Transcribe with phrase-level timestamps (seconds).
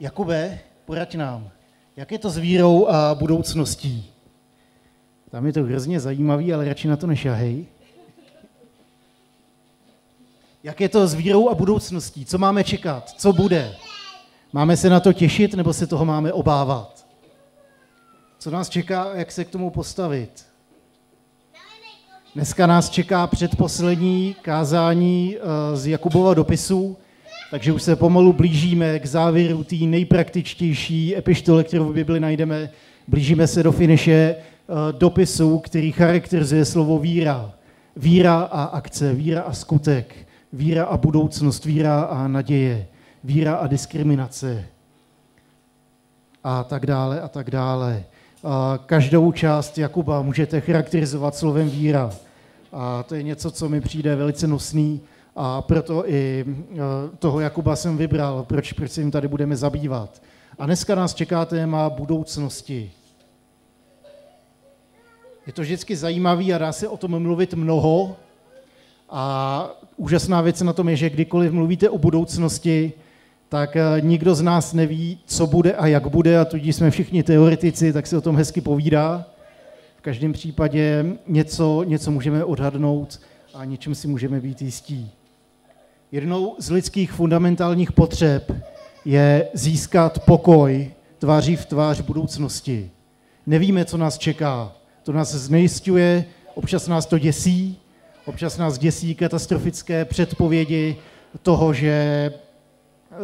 [0.00, 1.50] Jakube, poraď nám,
[1.96, 4.10] jak je to s vírou a budoucností?
[5.30, 7.66] Tam je to hrozně zajímavý, ale radši na to nešahej.
[10.62, 12.26] Jak je to s vírou a budoucností?
[12.26, 13.10] Co máme čekat?
[13.10, 13.76] Co bude?
[14.52, 17.06] Máme se na to těšit, nebo se toho máme obávat?
[18.38, 20.46] Co nás čeká, jak se k tomu postavit?
[22.34, 26.96] Dneska nás čeká předposlední kázání eh, z Jakubova dopisu,
[27.54, 32.70] takže už se pomalu blížíme k závěru té nejpraktičtější epištole, kterou v Bibli najdeme.
[33.08, 37.52] Blížíme se do finiše eh, dopisu, který charakterizuje slovo víra.
[37.96, 40.14] Víra a akce, víra a skutek,
[40.52, 42.86] víra a budoucnost, víra a naděje,
[43.24, 44.64] víra a diskriminace
[46.44, 48.04] a tak dále a tak dále.
[48.86, 52.10] Každou část Jakuba můžete charakterizovat slovem víra.
[52.72, 55.00] A to je něco, co mi přijde velice nosný
[55.36, 60.22] a proto i e, toho Jakuba jsem vybral, proč, proč se jim tady budeme zabývat.
[60.58, 62.92] A dneska nás čeká téma budoucnosti.
[65.46, 68.16] Je to vždycky zajímavý a dá se o tom mluvit mnoho.
[69.10, 72.92] A úžasná věc na tom je, že kdykoliv mluvíte o budoucnosti,
[73.48, 77.22] tak eh, nikdo z nás neví, co bude a jak bude, a tudíž jsme všichni
[77.22, 79.26] teoretici, tak se o tom hezky povídá.
[79.96, 83.20] V každém případě něco, něco můžeme odhadnout
[83.54, 85.10] a něčem si můžeme být jistí.
[86.14, 88.52] Jednou z lidských fundamentálních potřeb
[89.04, 92.90] je získat pokoj tváří v tvář budoucnosti.
[93.46, 94.72] Nevíme, co nás čeká.
[95.02, 97.76] To nás znejistuje, občas nás to děsí,
[98.24, 100.96] občas nás děsí katastrofické předpovědi
[101.42, 102.32] toho, že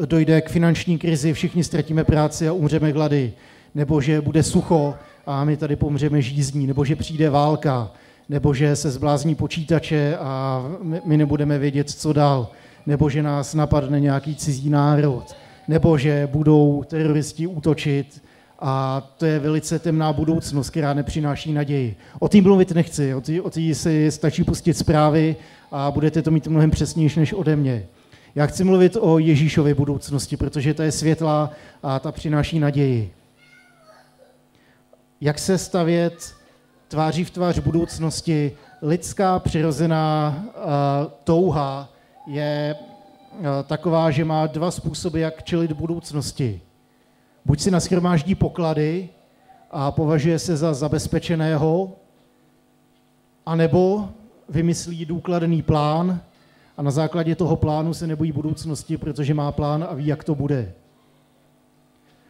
[0.05, 3.33] dojde k finanční krizi, všichni ztratíme práci a umřeme hlady,
[3.75, 4.95] nebo že bude sucho
[5.27, 7.93] a my tady pomřeme žízní, nebo že přijde válka,
[8.29, 10.63] nebo že se zblázní počítače a
[11.05, 12.49] my nebudeme vědět, co dál,
[12.87, 15.37] nebo že nás napadne nějaký cizí národ,
[15.69, 18.23] nebo že budou teroristi útočit
[18.59, 21.97] a to je velice temná budoucnost, která nepřináší naději.
[22.19, 25.37] O tým mluvit nechci, o tý, si stačí pustit zprávy
[25.73, 27.87] a budete to mít mnohem přesnější než ode mě.
[28.35, 31.51] Já chci mluvit o Ježíšově budoucnosti, protože ta je světlá
[31.83, 33.13] a ta přináší naději.
[35.21, 36.35] Jak se stavět
[36.89, 38.53] tváří v tvář budoucnosti,
[38.83, 40.63] lidská přirozená uh,
[41.25, 41.89] touha
[42.27, 42.77] je
[43.33, 46.61] uh, taková, že má dva způsoby, jak čelit budoucnosti.
[47.45, 49.09] Buď si naschromáždí poklady
[49.71, 51.93] a považuje se za zabezpečeného,
[53.47, 54.09] anebo
[54.49, 56.21] vymyslí důkladný plán
[56.77, 60.35] a na základě toho plánu se nebojí budoucnosti, protože má plán a ví, jak to
[60.35, 60.73] bude.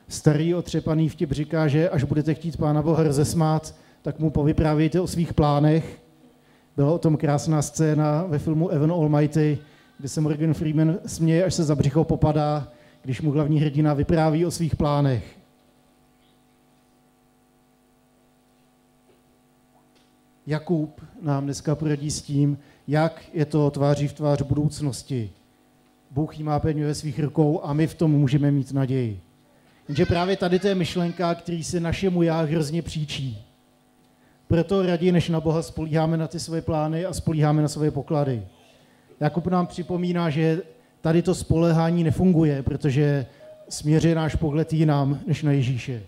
[0.09, 5.07] Starý otřepaný vtip říká, že až budete chtít Pána Boha rozesmát, tak mu povyprávějte o
[5.07, 6.03] svých plánech.
[6.77, 9.59] Byla o tom krásná scéna ve filmu Evan Almighty,
[10.01, 12.69] kde se Morgan Freeman směje, až se za břicho popadá,
[13.03, 15.39] když mu hlavní hrdina vypráví o svých plánech.
[20.47, 25.31] Jakub nám dneska poradí s tím, jak je to tváří v tvář budoucnosti.
[26.11, 29.21] Bůh jí má pevně ve svých rukou a my v tom můžeme mít naději.
[29.89, 33.47] Jenže právě tady to je myšlenka, který se našemu já hrozně příčí.
[34.47, 38.47] Proto raději než na Boha spolíháme na ty své plány a spolíháme na své poklady.
[39.21, 40.63] Jakub nám připomíná, že
[41.01, 43.27] tady to spolehání nefunguje, protože
[43.69, 46.03] směřuje náš pohled jinam než na Ježíše.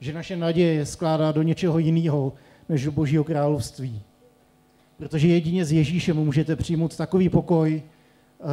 [0.00, 2.32] Že naše naděje skládá do něčeho jiného
[2.68, 4.02] než do Božího království.
[4.96, 7.82] Protože jedině s Ježíšem můžete přijmout takový pokoj,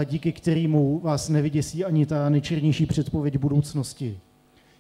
[0.06, 4.20] díky kterému vás nevyděsí ani ta nejčernější předpověď budoucnosti.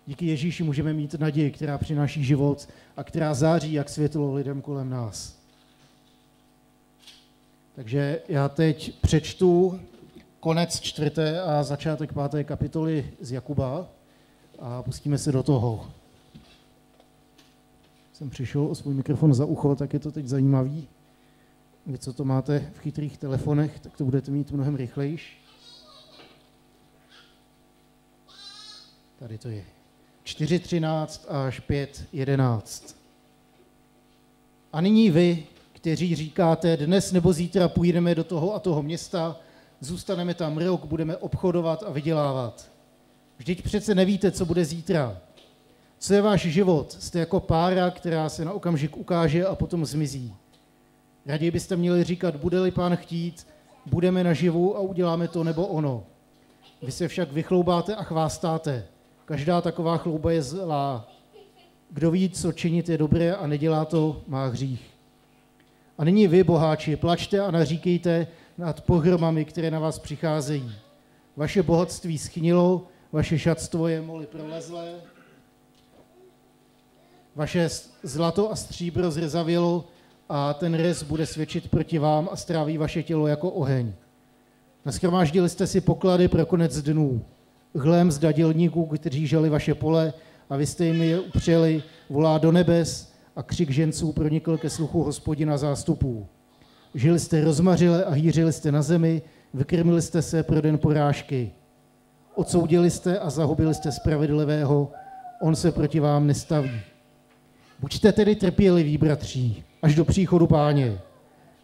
[0.07, 4.89] Díky Ježíši můžeme mít naději, která přináší život a která září jak světlo lidem kolem
[4.89, 5.42] nás.
[7.75, 9.79] Takže já teď přečtu
[10.39, 13.87] konec čtvrté a začátek páté kapitoly z Jakuba
[14.59, 15.91] a pustíme se do toho.
[18.13, 20.87] Jsem přišel o svůj mikrofon za ucho, tak je to teď zajímavý.
[21.85, 25.37] Vy, co to máte v chytrých telefonech, tak to budete mít mnohem rychlejší.
[29.19, 29.63] Tady to je.
[30.25, 32.95] 4.13 až 5.11.
[34.73, 35.47] A nyní vy,
[35.83, 39.39] kteří říkáte, dnes nebo zítra půjdeme do toho a toho města,
[39.79, 42.71] zůstaneme tam rok, budeme obchodovat a vydělávat.
[43.37, 45.17] Vždyť přece nevíte, co bude zítra.
[45.99, 46.97] Co je váš život?
[46.99, 50.33] Jste jako pára, která se na okamžik ukáže a potom zmizí.
[51.25, 53.47] Raději byste měli říkat, bude-li pán chtít,
[53.85, 56.03] budeme naživu a uděláme to nebo ono.
[56.81, 58.85] Vy se však vychloubáte a chvástáte.
[59.25, 61.09] Každá taková chlouba je zlá.
[61.89, 64.92] Kdo ví, co činit je dobré a nedělá to, má hřích.
[65.97, 70.75] A nyní vy, boháči, plačte a naříkejte nad pohromami, které na vás přicházejí.
[71.35, 74.93] Vaše bohatství schnilo, vaše šatstvo je moli prolezlé,
[77.35, 77.69] vaše
[78.03, 79.85] zlato a stříbro zrezavělo
[80.29, 83.93] a ten rez bude svědčit proti vám a stráví vaše tělo jako oheň.
[84.85, 87.25] Naschromáždili jste si poklady pro konec dnů.
[87.75, 90.13] Hlém zda dělníků, kteří žali vaše pole
[90.49, 95.03] a vy jste jim je upřeli, volá do nebes a křik ženců pronikl ke sluchu
[95.03, 96.27] hospodina zástupů.
[96.95, 99.21] Žili jste rozmařile a hýřili jste na zemi,
[99.53, 101.51] vykrmili jste se pro den porážky.
[102.35, 104.91] Odsoudili jste a zahubili jste spravedlivého,
[105.41, 106.81] on se proti vám nestaví.
[107.79, 110.99] Buďte tedy trpěliví, bratří, až do příchodu páně.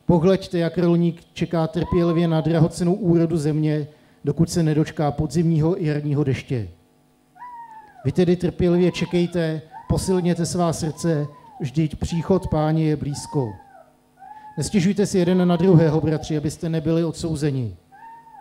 [0.05, 3.87] Pohleďte, jak rolník čeká trpělivě na drahocenou úrodu země,
[4.23, 6.69] dokud se nedočká podzimního i jarního deště.
[8.05, 11.27] Vy tedy trpělivě čekejte, posilněte svá srdce,
[11.59, 13.53] vždyť příchod páně je blízko.
[14.57, 17.75] Nestěžujte si jeden na druhého, bratři, abyste nebyli odsouzeni.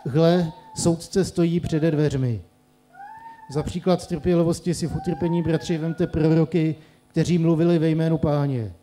[0.05, 2.41] Hle, soudce stojí před dveřmi.
[3.51, 6.75] Za příklad trpělivosti si v utrpení, bratři, vemte proroky,
[7.07, 8.73] kteří mluvili ve jménu páně.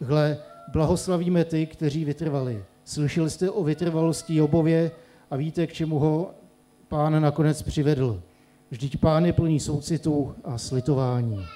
[0.00, 0.38] Hle,
[0.72, 2.64] blahoslavíme ty, kteří vytrvali.
[2.84, 4.90] Slyšeli jste o vytrvalosti Jobově
[5.30, 6.30] a víte, k čemu ho
[6.88, 8.22] pán nakonec přivedl.
[8.70, 11.46] Vždyť pán je plný soucitu a slitování.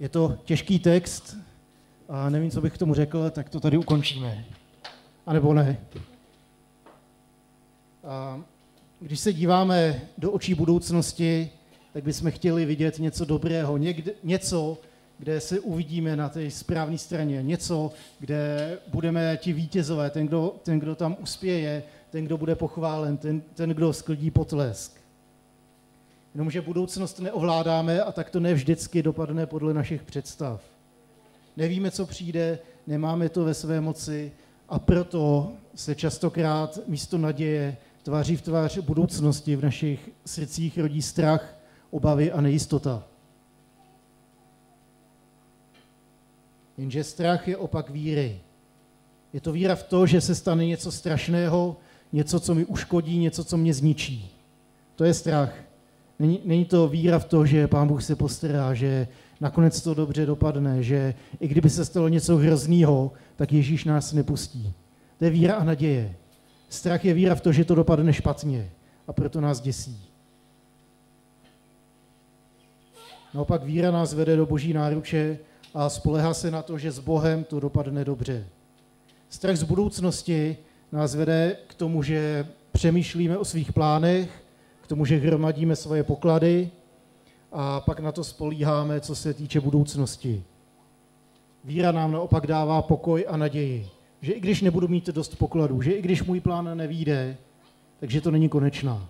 [0.00, 1.36] Je to těžký text
[2.08, 4.44] a nevím, co bych k tomu řekl, tak to tady ukončíme.
[5.26, 5.80] A nebo ne.
[8.04, 8.42] A
[9.00, 11.50] když se díváme do očí budoucnosti,
[11.92, 14.78] tak bychom chtěli vidět něco dobrého, někde, něco,
[15.18, 20.78] kde se uvidíme na té správné straně, něco, kde budeme ti vítězové, ten kdo, ten,
[20.78, 25.01] kdo tam uspěje, ten, kdo bude pochválen, ten, ten, kdo sklidí potlesk.
[26.34, 30.62] Jenomže budoucnost neovládáme a tak to ne vždycky dopadne podle našich představ.
[31.56, 34.32] Nevíme, co přijde, nemáme to ve své moci
[34.68, 41.56] a proto se častokrát místo naděje tváří v tvář budoucnosti v našich srdcích rodí strach,
[41.90, 43.04] obavy a nejistota.
[46.78, 48.40] Jenže strach je opak víry.
[49.32, 51.76] Je to víra v to, že se stane něco strašného,
[52.12, 54.30] něco, co mi uškodí, něco, co mě zničí.
[54.96, 55.71] To je strach.
[56.18, 59.08] Není, není to víra v to, že Pán Bůh se postará, že
[59.40, 64.72] nakonec to dobře dopadne, že i kdyby se stalo něco hroznýho, tak Ježíš nás nepustí.
[65.18, 66.16] To je víra a naděje.
[66.68, 68.70] Strach je víra v to, že to dopadne špatně
[69.08, 70.08] a proto nás děsí.
[73.34, 75.38] Naopak víra nás vede do boží náruče
[75.74, 78.46] a spolehá se na to, že s Bohem to dopadne dobře.
[79.28, 80.56] Strach z budoucnosti
[80.92, 84.41] nás vede k tomu, že přemýšlíme o svých plánech,
[84.82, 86.70] k tomu, že hromadíme svoje poklady
[87.52, 90.44] a pak na to spolíháme, co se týče budoucnosti.
[91.64, 93.88] Víra nám naopak dává pokoj a naději,
[94.20, 97.36] že i když nebudu mít dost pokladů, že i když můj plán nevíde,
[98.00, 99.08] takže to není konečná.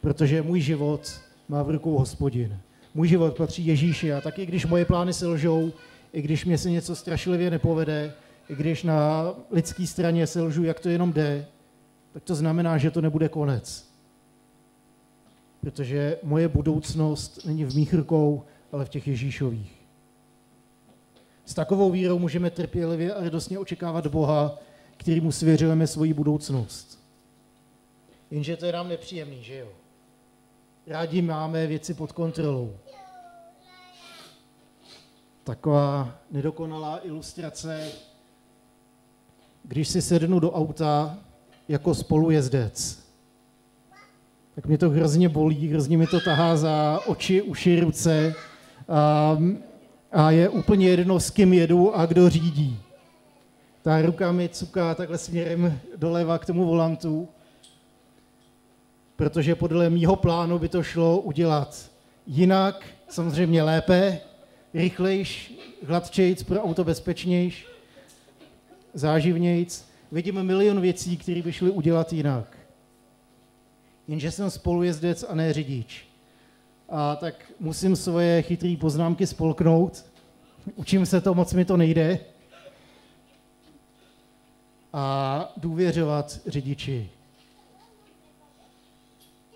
[0.00, 2.58] Protože můj život má v rukou hospodin.
[2.94, 5.72] Můj život patří Ježíši a taky když moje plány se lžou,
[6.12, 8.12] i když mě se něco strašlivě nepovede,
[8.48, 11.46] i když na lidské straně se lžu, jak to jenom jde,
[12.12, 13.95] tak to znamená, že to nebude konec.
[15.66, 19.72] Protože moje budoucnost není v mých rukou, ale v těch Ježíšových.
[21.44, 24.58] S takovou vírou můžeme trpělivě a radostně očekávat Boha,
[24.96, 27.02] kterýmu svěřujeme svoji budoucnost.
[28.30, 29.68] Jenže to je nám nepříjemný, že jo?
[30.86, 32.76] Rádi máme věci pod kontrolou.
[35.44, 37.92] Taková nedokonalá ilustrace,
[39.64, 41.18] když si sednu do auta
[41.68, 43.05] jako spolujezdec,
[44.56, 48.34] tak mě to hrozně bolí, hrozně mi to tahá za oči, uši, ruce
[48.88, 49.38] a,
[50.12, 52.78] a je úplně jedno, s kým jedu a kdo řídí.
[53.82, 57.28] Ta ruka mi cuká takhle směrem doleva k tomu volantu,
[59.16, 61.90] protože podle mýho plánu by to šlo udělat
[62.26, 64.20] jinak, samozřejmě lépe,
[64.74, 65.54] rychlejš,
[65.86, 67.66] hladčejc, pro auto bezpečnějš,
[68.94, 69.84] záživnějc.
[70.12, 72.55] Vidíme milion věcí, které by šly udělat jinak.
[74.08, 76.08] Jenže jsem spolujezdec a ne řidič.
[76.88, 80.04] A tak musím svoje chytré poznámky spolknout.
[80.74, 82.18] Učím se to, moc mi to nejde.
[84.92, 87.08] A důvěřovat řidiči.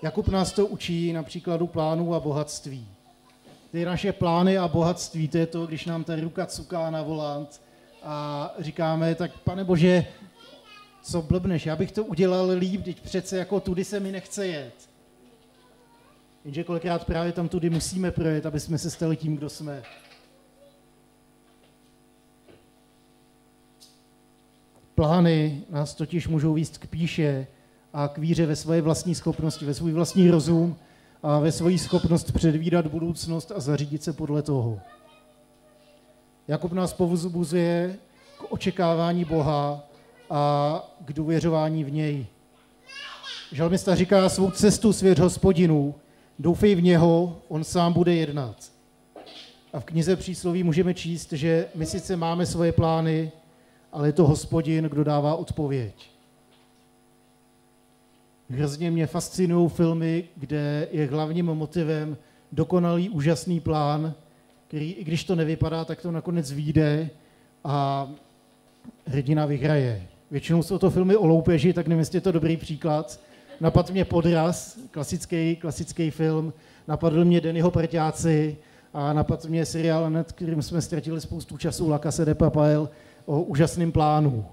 [0.03, 2.89] Jakub nás to učí na příkladu plánů a bohatství.
[3.73, 7.63] Ty naše plány a bohatství, to je to, když nám ta ruka cuká na volant
[8.03, 10.07] a říkáme, tak pane Bože,
[11.03, 14.91] co blbneš, já bych to udělal líp, teď přece jako tudy se mi nechce jet.
[16.45, 19.83] Jenže kolikrát právě tam tudy musíme projet, aby jsme se stali tím, kdo jsme.
[24.95, 27.47] Plány nás totiž můžou výst k píše
[27.93, 30.77] a k víře ve svoje vlastní schopnosti, ve svůj vlastní rozum
[31.23, 34.81] a ve svoji schopnost předvídat budoucnost a zařídit se podle toho.
[36.49, 37.99] Jakub nás povzbuzuje
[38.39, 39.90] k očekávání Boha
[40.31, 42.27] a k důvěřování v něj.
[43.53, 45.95] Žalmista říká svou cestu svěř hospodinu,
[46.39, 48.57] doufej v něho, on sám bude jednat.
[49.73, 53.33] A v knize přísloví můžeme číst, že my sice máme svoje plány,
[53.93, 56.11] ale je to hospodin, kdo dává odpověď.
[58.51, 62.17] Hrozně mě fascinují filmy, kde je hlavním motivem
[62.53, 64.15] dokonalý, úžasný plán,
[64.69, 67.11] který, i když to nevypadá, tak to nakonec vyjde
[67.65, 68.09] a
[69.07, 70.10] hrdina vyhraje.
[70.31, 73.21] Většinou jsou to filmy o loupeži, tak nevím, jestli je to dobrý příklad.
[73.61, 76.53] Napadl mě Podraz, klasický, klasický film,
[76.89, 78.57] napadl mě Dennyho Prťáci
[78.95, 82.91] a napadl mě seriál, nad kterým jsme ztratili spoustu času, La Casa de Papel,
[83.27, 84.47] o úžasném plánu.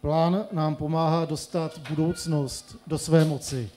[0.00, 3.70] Plán nám pomáhá dostat budoucnost do své moci.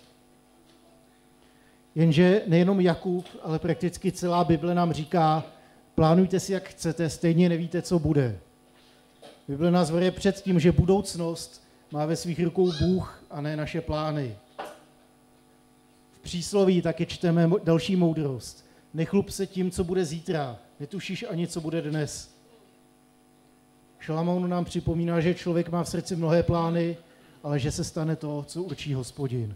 [1.96, 5.44] Jenže nejenom Jakub, ale prakticky celá Bible nám říká,
[5.98, 8.40] plánujte si, jak chcete, stejně nevíte, co bude.
[9.48, 13.82] Bible nás varuje před tím, že budoucnost má ve svých rukou Bůh a ne naše
[13.82, 14.36] plány.
[16.12, 18.66] V přísloví taky čteme další moudrost.
[18.94, 20.60] Nechlup se tím, co bude zítra.
[20.80, 22.36] Netušíš ani, co bude dnes.
[24.00, 26.98] Šalamoun nám připomíná, že člověk má v srdci mnohé plány,
[27.44, 29.56] ale že se stane to, co určí hospodin.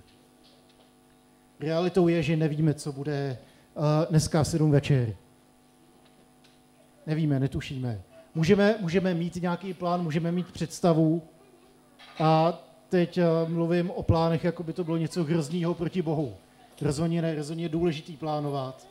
[1.60, 3.38] Realitou je, že nevíme, co bude
[3.76, 5.16] uh, dneska v 7 večer.
[7.12, 8.02] Nevíme, netušíme.
[8.36, 11.22] Můžeme, můžeme mít nějaký plán, můžeme mít představu
[12.20, 16.34] a teď uh, mluvím o plánech, jako by to bylo něco hroznýho proti Bohu.
[16.82, 18.88] Rozhodně ne, rozhodně je důležitý plánovat,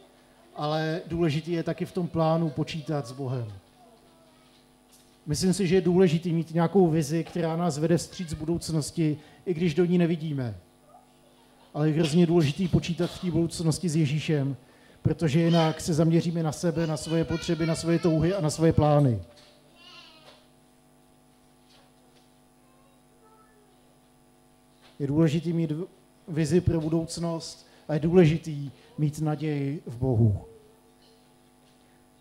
[0.56, 3.52] ale důležitý je taky v tom plánu počítat s Bohem.
[5.26, 9.74] Myslím si, že je důležité mít nějakou vizi, která nás vede vstříc budoucnosti, i když
[9.74, 10.56] do ní nevidíme.
[11.74, 14.56] Ale je hrozně důležité počítat v té budoucnosti s Ježíšem,
[15.02, 18.72] protože jinak se zaměříme na sebe, na svoje potřeby, na svoje touhy a na svoje
[18.72, 19.22] plány.
[24.98, 25.72] Je důležité mít
[26.28, 28.50] vizi pro budoucnost a je důležité
[28.98, 30.44] mít naději v Bohu.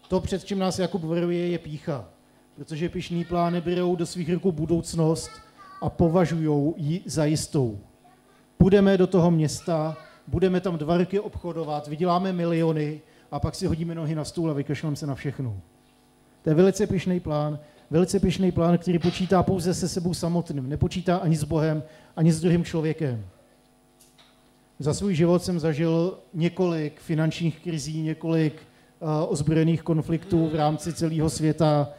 [0.07, 2.09] To, před čím nás Jakub varuje, je pícha
[2.59, 5.31] protože pišní plány berou do svých rukou budoucnost
[5.81, 7.79] a považují ji za jistou.
[8.57, 9.97] Půjdeme do toho města,
[10.29, 14.53] budeme tam dva roky obchodovat, vyděláme miliony a pak si hodíme nohy na stůl a
[14.53, 15.57] vykašleme se na všechno.
[16.43, 17.59] To je velice pišný plán,
[17.89, 21.83] velice pišný plán, který počítá pouze se sebou samotným, nepočítá ani s Bohem,
[22.15, 23.25] ani s druhým člověkem.
[24.79, 31.29] Za svůj život jsem zažil několik finančních krizí, několik uh, ozbrojených konfliktů v rámci celého
[31.29, 31.89] světa,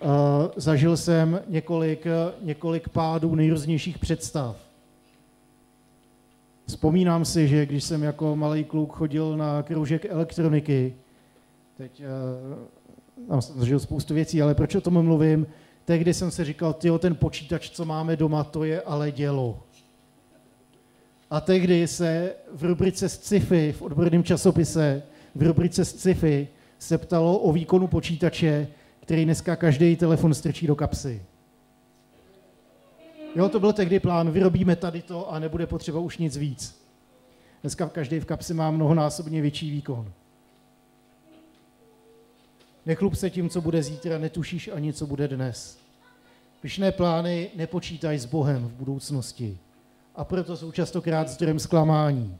[0.00, 0.10] Uh,
[0.56, 2.06] zažil jsem několik,
[2.42, 4.65] několik pádů nejrůznějších představ.
[6.66, 10.94] Vzpomínám si, že když jsem jako malý kluk chodil na kroužek elektroniky,
[11.76, 15.46] teď uh, tam jsem zažil spoustu věcí, ale proč o tom mluvím?
[15.84, 19.62] Tehdy jsem si říkal, tyjo, ten počítač, co máme doma, to je ale dělo.
[21.30, 25.02] A tehdy se v rubrice sci-fi, v odborném časopise,
[25.34, 28.68] v rubrice sci-fi se ptalo o výkonu počítače,
[29.00, 31.22] který dneska každý telefon strčí do kapsy.
[33.36, 36.86] Jo, to byl tehdy plán, vyrobíme tady to a nebude potřeba už nic víc.
[37.60, 40.12] Dneska každý v kapsi má mnohonásobně větší výkon.
[42.86, 45.78] Nechlup se tím, co bude zítra, netušíš ani, co bude dnes.
[46.60, 49.58] Pyšné plány nepočítají s Bohem v budoucnosti
[50.14, 52.38] a proto jsou častokrát zdrojem zklamání.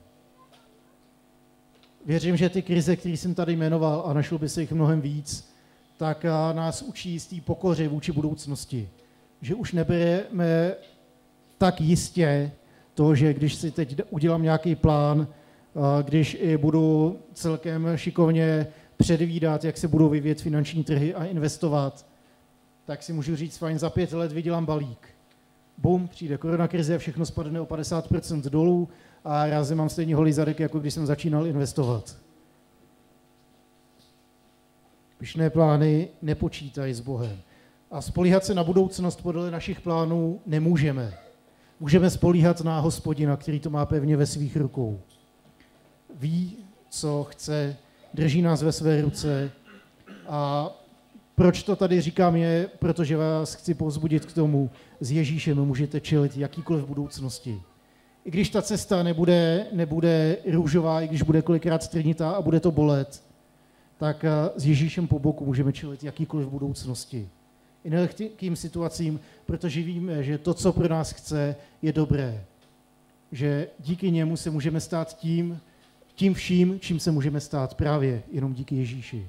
[2.07, 5.55] Věřím, že ty krize, které jsem tady jmenoval, a našlo by se jich mnohem víc,
[5.97, 8.88] tak nás učí jistý pokoře vůči budoucnosti.
[9.40, 10.75] Že už nebereme
[11.59, 12.52] tak jistě
[12.95, 15.28] to, že když si teď udělám nějaký plán,
[16.02, 18.66] když i budu celkem šikovně
[18.97, 22.07] předvídat, jak se budou vyvíjet finanční trhy a investovat,
[22.85, 25.09] tak si můžu říct, fajn, za pět let vydělám balík.
[25.78, 28.88] Bum, přijde koronakrize, všechno spadne o 50% dolů
[29.25, 32.16] a já mám stejně holý zadek, jako když jsem začínal investovat.
[35.19, 37.38] Pyšné plány nepočítají s Bohem.
[37.90, 41.14] A spolíhat se na budoucnost podle našich plánů nemůžeme.
[41.81, 45.00] Můžeme spolíhat na hospodina, který to má pevně ve svých rukou.
[46.14, 46.57] Ví,
[46.90, 47.76] co chce,
[48.14, 49.50] drží nás ve své ruce
[50.28, 50.71] a
[51.35, 56.37] proč to tady říkám je, protože vás chci povzbudit k tomu, s Ježíšem můžete čelit
[56.37, 57.62] jakýkoliv budoucnosti.
[58.25, 62.71] I když ta cesta nebude, nebude růžová, i když bude kolikrát strnitá a bude to
[62.71, 63.23] bolet,
[63.99, 67.28] tak eh, s Ježíšem po boku můžeme čelit jakýkoliv budoucnosti.
[67.87, 72.45] I nelehkým situacím, protože víme, že to, co pro nás chce, je dobré.
[73.33, 75.61] Že díky němu se můžeme stát tím,
[76.14, 79.28] tím vším, čím se můžeme stát právě jenom díky Ježíši.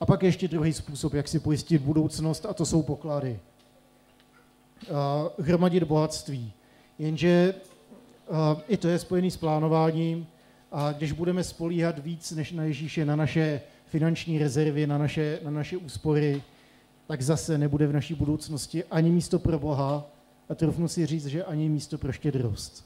[0.00, 3.40] A pak ještě druhý způsob, jak si pojistit budoucnost, a to jsou poklady.
[4.90, 6.52] Uh, hromadit bohatství.
[6.98, 7.54] Jenže
[8.28, 8.36] uh,
[8.68, 10.26] i to je spojený s plánováním
[10.72, 15.50] a když budeme spolíhat víc než na Ježíše, na naše finanční rezervy, na naše, na
[15.50, 16.42] naše úspory,
[17.06, 20.06] tak zase nebude v naší budoucnosti ani místo pro Boha
[20.48, 22.84] a trofnu si říct, že ani místo pro štědrost.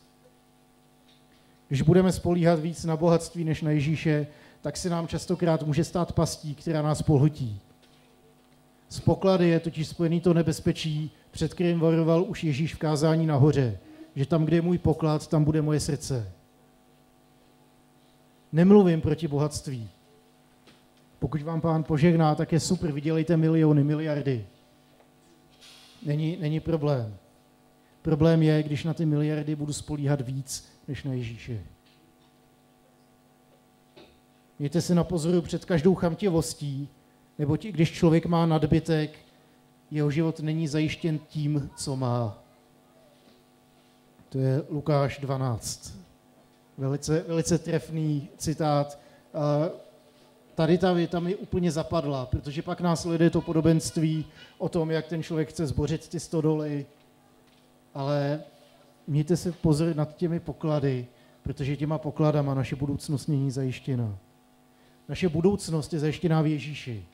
[1.69, 4.27] Když budeme spolíhat víc na bohatství než na Ježíše,
[4.61, 7.61] tak se nám častokrát může stát pastí, která nás pohltí.
[8.89, 13.79] Z poklady je totiž spojený to nebezpečí, před kterým varoval už Ježíš v kázání nahoře,
[14.17, 16.33] že tam, kde je můj poklad, tam bude moje srdce.
[18.53, 19.91] Nemluvím proti bohatství.
[21.21, 24.47] Pokud vám pán požehná, tak je super, vydělejte miliony, miliardy.
[26.07, 27.17] Není, není problém.
[28.03, 31.61] Problém je, když na ty miliardy budu spolíhat víc než na Ježíše.
[34.59, 36.89] Mějte se na pozoru před každou chamtivostí,
[37.39, 39.19] nebo když člověk má nadbytek,
[39.91, 42.43] jeho život není zajištěn tím, co má.
[44.29, 45.99] To je Lukáš 12.
[46.79, 48.99] Velice, velice trefný citát.
[50.61, 54.25] Tady ta věta mi úplně zapadla, protože pak následuje to podobenství
[54.59, 56.87] o tom, jak ten člověk chce zbořit ty stodoly,
[57.95, 58.43] ale
[59.07, 61.07] mějte se pozor nad těmi poklady,
[61.43, 64.19] protože těma pokladama naše budoucnost není zajištěna.
[65.09, 67.05] Naše budoucnost je zajištěná v Ježíši.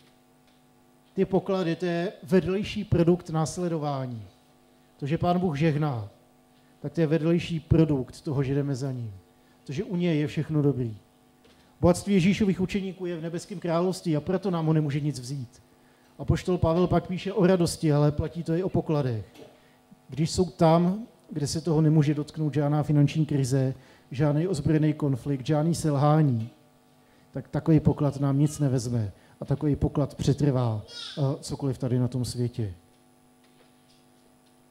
[1.15, 4.23] Ty poklady, to je vedlejší produkt následování.
[4.97, 6.09] To, že Pán Bůh žehná,
[6.81, 9.15] tak to je vedlejší produkt toho, že jdeme za ním.
[9.65, 10.97] To, že u něj je všechno dobrý.
[11.81, 15.63] Bohatství Ježíšových učeníků je v nebeském království a proto nám ho nemůže nic vzít.
[16.19, 19.27] A poštol Pavel pak píše o radosti, ale platí to i o pokladech.
[20.09, 23.75] Když jsou tam, kde se toho nemůže dotknout žádná finanční krize,
[24.11, 26.51] žádný ozbrojený konflikt, žádný selhání,
[27.33, 30.83] tak takový poklad nám nic nevezme a takový poklad přetrvá
[31.19, 32.75] uh, cokoliv tady na tom světě.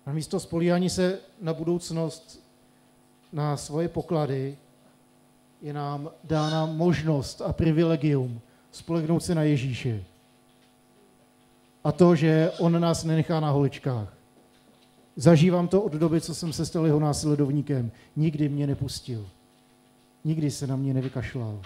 [0.06, 2.44] A místo spolíhání se na budoucnost,
[3.34, 4.58] na svoje poklady,
[5.62, 8.42] je nám dána možnost a privilegium
[8.72, 10.04] spolehnout se na Ježíše.
[11.84, 14.18] A to, že on nás nenechá na holičkách.
[15.16, 17.92] Zažívám to od doby, co jsem se stal jeho následovníkem.
[18.16, 19.30] Nikdy mě nepustil.
[20.24, 21.62] Nikdy se na mě nevykašlal.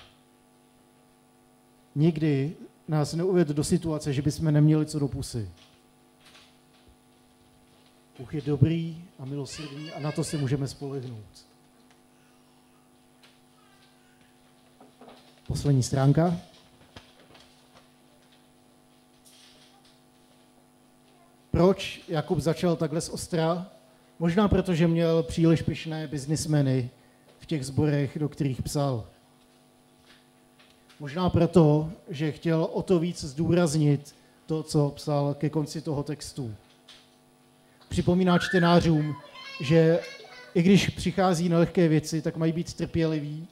[1.96, 2.56] Nikdy
[2.88, 5.50] nás neuvedl do situace, že bychom neměli co do pusy.
[8.20, 11.49] Bůh je dobrý a milosrdný a na to si můžeme spolehnout.
[15.50, 16.38] Poslední stránka.
[21.52, 23.68] Proč Jakub začal takhle z ostra?
[24.20, 26.90] Možná proto, že měl příliš pyšné biznismeny
[27.40, 29.08] v těch zborech, do kterých psal.
[31.00, 36.56] Možná proto, že chtěl o to víc zdůraznit to, co psal ke konci toho textu.
[37.90, 39.16] Připomíná čtenářům,
[39.62, 40.00] že
[40.54, 43.48] i když přichází na lehké věci, tak mají být trpěliví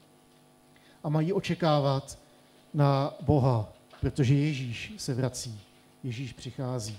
[1.04, 2.20] a mají očekávat
[2.74, 5.60] na Boha, protože Ježíš se vrací,
[6.04, 6.98] Ježíš přichází.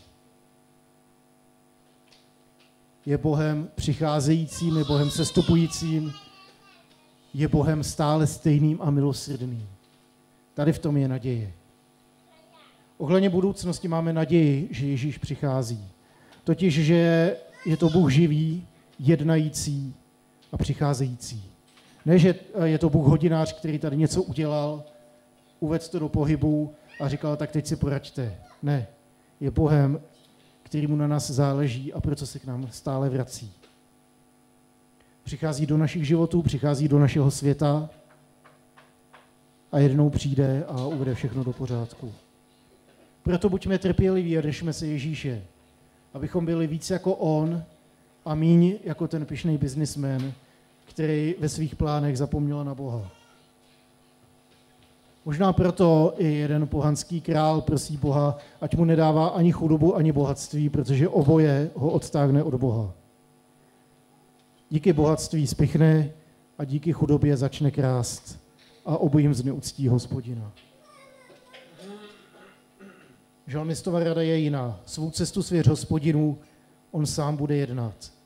[3.07, 6.13] Je Bohem přicházejícím, je Bohem sestupujícím,
[7.35, 9.69] je Bohem stále stejným a milosrdným.
[10.55, 11.53] Tady v tom je naděje.
[12.99, 15.89] Ohledně budoucnosti máme naději, že Ježíš přichází.
[16.45, 18.67] Totiž, že je to Bůh živý,
[18.99, 19.95] jednající
[20.53, 21.45] a přicházející.
[22.07, 22.35] Ne, že
[22.65, 24.85] je to Bůh hodinář, který tady něco udělal,
[25.61, 28.37] uvedl to do pohybu a říkal, tak teď si poraďte.
[28.63, 28.87] Ne,
[29.41, 30.01] je Bohem,
[30.63, 33.53] který mu na nás záleží a proto se k nám stále vrací.
[35.25, 37.91] Přichází do našich životů, přichází do našeho světa
[39.73, 42.13] a jednou přijde a uvede všechno do pořádku.
[43.23, 45.43] Proto buďme trpěliví a držme se Ježíše,
[46.15, 47.63] abychom byli víc jako On
[48.25, 50.33] a míň jako ten pišný biznismen,
[50.91, 53.11] který ve svých plánech zapomněl na Boha.
[55.25, 60.69] Možná proto i jeden pohanský král prosí Boha, ať mu nedává ani chudobu, ani bohatství,
[60.69, 62.93] protože oboje ho odtáhne od Boha.
[64.71, 66.11] Díky bohatství spichne
[66.59, 68.39] a díky chudobě začne krást
[68.85, 70.53] a obojím zneuctí hospodina.
[73.47, 74.81] Žalmistová rada je jiná.
[74.85, 76.39] Svou cestu svěř hospodinu,
[76.91, 78.18] on sám bude jednat.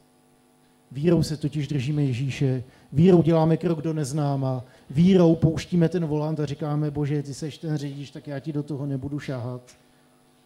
[0.92, 6.46] Vírou se totiž držíme Ježíše, vírou děláme krok do neznáma, vírou pouštíme ten volant a
[6.46, 9.76] říkáme, bože, ty seš ten řidič, tak já ti do toho nebudu šáhat.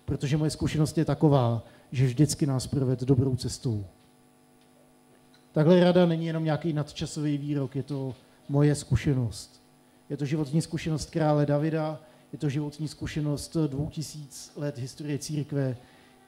[0.05, 3.85] protože moje zkušenost je taková, že vždycky nás proved dobrou cestou.
[5.53, 8.15] Takhle rada není jenom nějaký nadčasový výrok, je to
[8.49, 9.63] moje zkušenost.
[10.11, 12.01] Je to životní zkušenost krále Davida,
[12.33, 15.77] je to životní zkušenost dvou tisíc let historie církve,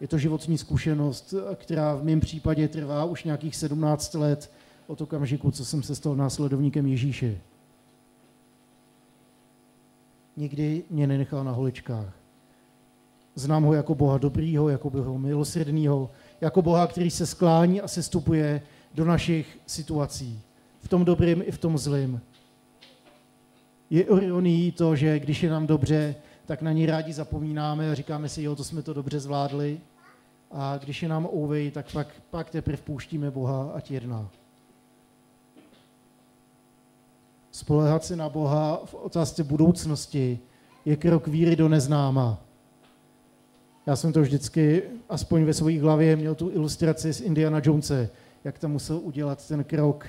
[0.01, 4.53] je to životní zkušenost, která v mém případě trvá už nějakých 17 let
[4.87, 7.39] od okamžiku, co jsem se stal následovníkem Ježíše.
[10.37, 12.15] Nikdy mě nenechal na holičkách.
[13.35, 18.03] Znám ho jako Boha dobrýho, jako Boha milosrdného, jako Boha, který se sklání a se
[18.03, 18.63] stupuje
[18.95, 20.41] do našich situací.
[20.81, 22.21] V tom dobrým i v tom zlým.
[23.91, 26.15] Je ironií to, že když je nám dobře,
[26.49, 29.81] tak na ní rádi zapomínáme a říkáme si, jo, to jsme to dobře zvládli.
[30.51, 34.29] A když je nám ouvej, tak pak, pak teprve pouštíme Boha, ať jedná.
[37.51, 40.39] Spolehat se na Boha v otázce budoucnosti
[40.85, 42.39] je krok víry do neznáma.
[43.87, 48.11] Já jsem to vždycky, aspoň ve své hlavě, měl tu ilustraci z Indiana Jonese,
[48.45, 50.07] jak tam musel udělat ten krok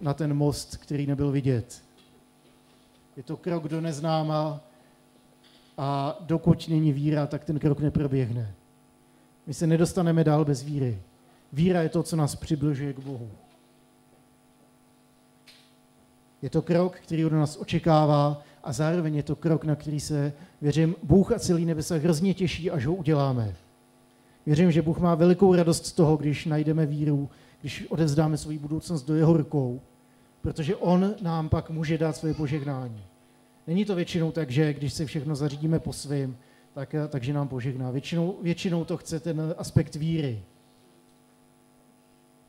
[0.00, 1.82] na ten most, který nebyl vidět.
[3.16, 4.67] Je to krok do neznáma
[5.78, 8.54] a dokud není víra, tak ten krok neproběhne.
[9.46, 10.98] My se nedostaneme dál bez víry.
[11.52, 13.30] Víra je to, co nás přibližuje k Bohu.
[16.42, 20.32] Je to krok, který od nás očekává a zároveň je to krok, na který se,
[20.60, 23.54] věřím, Bůh a celý nebesa hrozně těší, až ho uděláme.
[24.46, 29.02] Věřím, že Bůh má velikou radost z toho, když najdeme víru, když odevzdáme svou budoucnost
[29.02, 29.80] do jeho rukou,
[30.40, 33.04] protože on nám pak může dát své požehnání.
[33.68, 36.38] Není to většinou tak, že když se všechno zařídíme po svým,
[36.74, 37.90] tak, takže nám požehná.
[37.90, 40.42] Většinou, většinou to chce ten aspekt víry.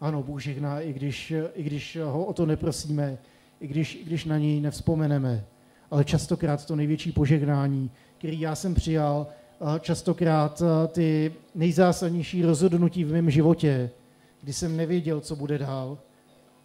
[0.02, 3.18] Ano, Bůh žehná, i když, i když ho o to neprosíme,
[3.60, 5.46] i když, i když na něj nevzpomeneme.
[5.92, 9.28] Ale častokrát to největší požehnání, který já jsem přijal,
[9.80, 13.90] častokrát ty nejzásadnější rozhodnutí v mém životě,
[14.42, 15.98] kdy jsem nevěděl, co bude dál,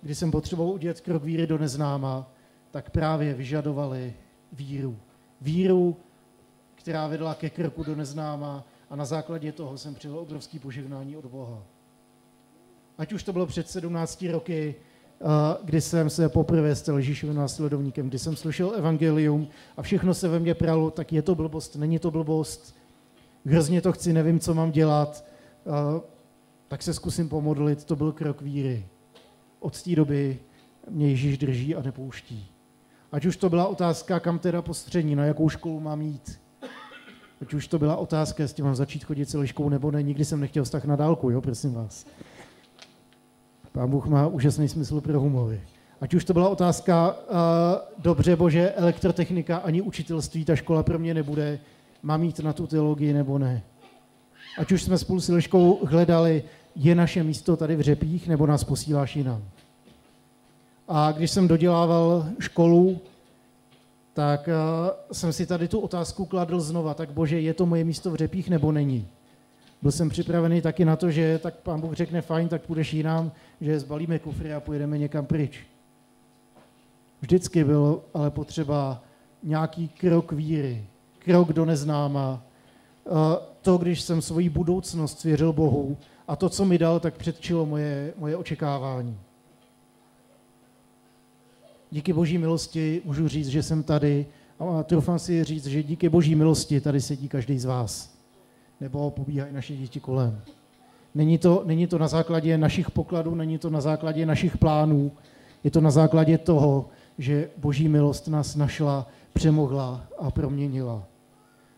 [0.02, 2.30] kdy jsem potřeboval udělat krok víry do neznáma,
[2.70, 4.14] tak právě vyžadovali
[4.54, 4.98] víru.
[5.40, 5.96] Víru,
[6.74, 11.26] která vedla ke kroku do neznáma a na základě toho jsem přijal obrovský požehnání od
[11.26, 11.62] Boha.
[12.98, 14.74] Ať už to bylo před 17 roky,
[15.64, 20.38] kdy jsem se poprvé stal Ježíšovým následovníkem, kdy jsem slyšel evangelium a všechno se ve
[20.38, 22.76] mně pralo, tak je to blbost, není to blbost,
[23.44, 25.24] hrozně to chci, nevím, co mám dělat,
[26.68, 28.86] tak se zkusím pomodlit, to byl krok víry.
[29.60, 30.38] Od té doby
[30.90, 32.50] mě Ježíš drží a nepouští.
[33.14, 36.40] Ať už to byla otázka, kam teda postření, na jakou školu mám jít.
[37.42, 40.64] Ať už to byla otázka, jestli mám začít chodit celou nebo ne, nikdy jsem nechtěl
[40.64, 42.06] vztah na dálku, jo, prosím vás.
[43.72, 45.60] Pán Bůh má úžasný smysl pro humory.
[46.00, 47.36] Ať už to byla otázka, uh,
[48.02, 51.58] dobře bože, elektrotechnika ani učitelství, ta škola pro mě nebude,
[52.02, 53.62] mám jít na tu teologii nebo ne.
[54.58, 56.42] Ať už jsme spolu s Ileškou hledali,
[56.76, 59.44] je naše místo tady v Řepích, nebo nás posíláš jinam.
[60.88, 63.00] A když jsem dodělával školu,
[64.12, 64.54] tak uh,
[65.12, 68.50] jsem si tady tu otázku kladl znova, tak bože, je to moje místo v Řepích
[68.50, 69.08] nebo není?
[69.82, 73.32] Byl jsem připravený taky na to, že tak pán Bůh řekne, fajn, tak půjdeš jinam,
[73.60, 75.60] že zbalíme kufry a pojedeme někam pryč.
[77.20, 79.02] Vždycky byl ale potřeba
[79.42, 80.86] nějaký krok víry,
[81.18, 82.42] krok do neznáma.
[83.62, 85.96] To, když jsem svoji budoucnost svěřil Bohu
[86.28, 89.18] a to, co mi dal, tak předčilo moje, moje očekávání.
[91.94, 94.26] Díky boží milosti můžu říct, že jsem tady
[94.58, 98.14] a troufám si říct, že díky boží milosti tady sedí každý z vás
[98.80, 100.40] nebo pobíhají naše děti kolem.
[101.14, 105.12] Není to, není to na základě našich pokladů, není to na základě našich plánů,
[105.64, 111.04] je to na základě toho, že boží milost nás našla, přemohla a proměnila.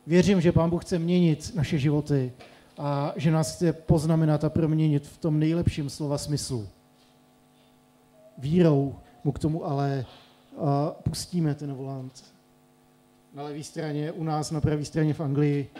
[0.06, 2.32] Věřím, že Pán Bůh chce měnit naše životy
[2.78, 6.68] a že nás chce poznamenat a proměnit v tom nejlepším slova smyslu.
[8.38, 8.94] Vírou
[9.26, 10.06] mu k tomu ale
[11.02, 12.24] pustíme ten volant.
[13.34, 15.70] Na levé straně, u nás na pravé straně v Anglii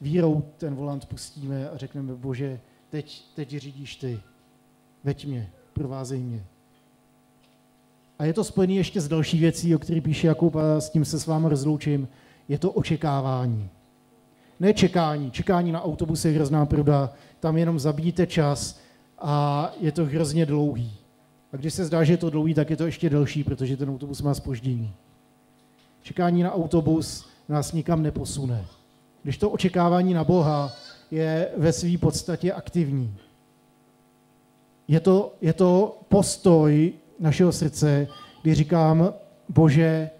[0.00, 4.20] vírou ten volant pustíme a řekneme, bože, teď, teď řídíš ty,
[5.04, 6.44] veď mě, provázej mě.
[8.18, 11.04] A je to spojené ještě s další věcí, o které píše Jakub a s tím
[11.04, 12.08] se s vámi rozloučím.
[12.48, 13.70] Je to očekávání.
[14.60, 15.30] Ne čekání.
[15.30, 17.12] Čekání na autobus je hrozná pruda.
[17.40, 18.80] Tam jenom zabíjíte čas
[19.18, 21.07] a je to hrozně dlouhý.
[21.52, 23.90] A když se zdá, že je to dlouhý, tak je to ještě delší, protože ten
[23.90, 24.94] autobus má spoždění.
[26.02, 28.66] Čekání na autobus nás nikam neposune
[29.22, 30.72] když to očekávání na Boha
[31.10, 33.16] je ve své podstatě aktivní.
[34.88, 38.08] Je to, je to postoj našeho srdce,
[38.42, 39.14] kdy říkám,
[39.48, 40.10] Bože,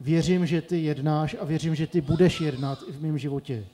[0.00, 3.64] věřím, že ty jednáš a věřím, že ty budeš jednat i v mém životě.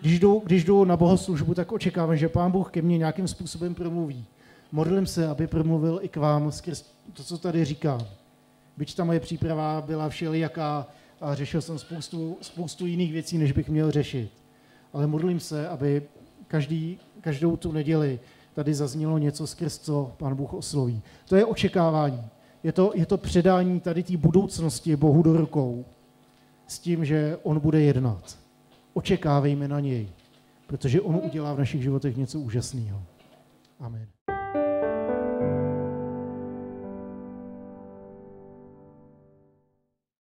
[0.00, 3.74] Když jdu, když jdu na bohoslužbu, tak očekávám, že Pán Bůh ke mně nějakým způsobem
[3.74, 4.24] promluví.
[4.72, 8.00] Modlím se, aby promluvil i k vám skrz to, co tady říkám.
[8.76, 10.86] Byť ta moje příprava byla všelijaká
[11.20, 14.30] a řešil jsem spoustu, spoustu jiných věcí, než bych měl řešit.
[14.92, 16.02] Ale modlím se, aby
[16.48, 18.20] každý, každou tu neděli
[18.54, 21.02] tady zaznělo něco skrz co Pán Bůh osloví.
[21.28, 22.24] To je očekávání.
[22.62, 25.84] Je to, je to předání tady té budoucnosti Bohu do rukou
[26.66, 28.38] s tím, že On bude jednat.
[28.94, 30.08] Očekávejme na něj,
[30.66, 33.02] protože On udělá v našich životech něco úžasného.
[33.80, 34.21] Amen.